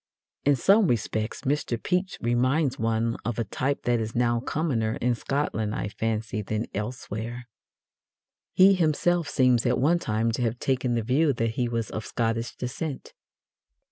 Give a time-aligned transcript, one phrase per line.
[0.45, 1.77] In some respects Mr.
[1.77, 6.65] Pepys reminds one of a type that is now commoner in Scotland, I fancy, than
[6.73, 7.47] elsewhere.
[8.55, 12.03] He himself seems at one time to have taken the view that he was of
[12.07, 13.13] Scottish descent.